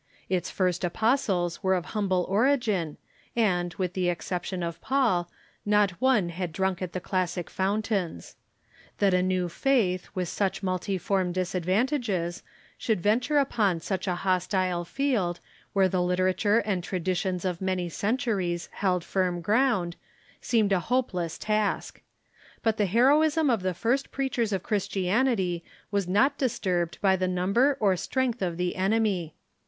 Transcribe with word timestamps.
Its 0.29 0.49
first 0.49 0.83
apostles 0.83 1.61
were 1.61 1.75
of 1.75 1.85
humble 1.93 2.25
origin, 2.27 2.97
and, 3.35 3.75
with 3.75 3.93
the 3.93 4.09
exception 4.09 4.63
of 4.63 4.81
Paul, 4.81 5.29
not 5.63 5.91
one 6.01 6.29
had 6.29 6.51
drunk 6.51 6.81
at 6.81 6.93
the 6.93 6.99
classic 6.99 7.51
fountains. 7.51 8.35
That 8.97 9.13
a 9.13 9.21
new 9.21 9.47
faith, 9.47 10.09
with 10.15 10.27
such 10.27 10.63
multiform 10.63 11.33
10 11.33 11.33
THE 11.33 11.39
EARLY 11.41 11.43
CHURCH 11.43 11.49
disadvantages, 11.51 12.43
should 12.79 12.99
venture 12.99 13.37
upon 13.37 13.79
such 13.79 14.07
a 14.07 14.15
hostile 14.15 14.85
field, 14.85 15.39
where 15.73 15.87
the 15.87 16.01
literature 16.01 16.57
and 16.57 16.83
traditions 16.83 17.45
of 17.45 17.61
many 17.61 17.87
centuries 17.87 18.69
held 18.71 19.03
firm 19.03 19.39
ground, 19.39 19.97
seemed 20.41 20.73
a 20.73 20.79
lio2:)eless 20.79 21.37
task. 21.39 22.01
But 22.63 22.77
the 22.77 22.87
heroism 22.87 23.51
of 23.51 23.61
the 23.61 23.75
first 23.75 24.09
preaciiers 24.11 24.51
of 24.51 24.63
Christianity 24.63 25.63
was 25.91 26.07
not 26.07 26.39
disturbed 26.39 26.97
by 27.01 27.15
the 27.15 27.27
number 27.27 27.77
or 27.79 27.95
strength 27.95 28.41
of 28.41 28.57
the 28.57 28.75
enemy. 28.77 29.35